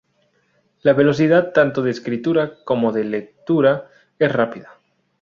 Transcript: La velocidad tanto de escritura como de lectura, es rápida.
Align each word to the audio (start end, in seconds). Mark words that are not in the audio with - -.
La 0.81 0.93
velocidad 0.93 1.53
tanto 1.53 1.83
de 1.83 1.91
escritura 1.91 2.57
como 2.63 2.91
de 2.91 3.03
lectura, 3.03 3.87
es 4.17 4.31
rápida. 4.31 4.79